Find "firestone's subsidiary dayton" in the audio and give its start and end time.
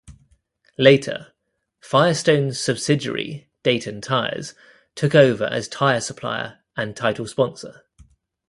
1.79-4.01